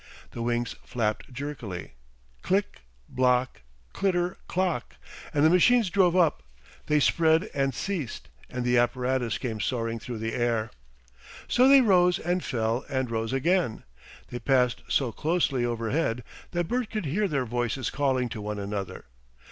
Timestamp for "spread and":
6.99-7.71